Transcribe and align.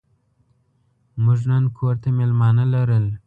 موږ 1.23 1.39
نن 1.51 1.63
کور 1.77 1.95
ته 2.01 2.09
مېلمانه 2.17 2.63
لرل. 2.73 3.05